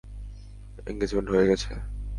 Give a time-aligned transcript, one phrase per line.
[0.87, 1.69] Engagement হয়ে গেছে?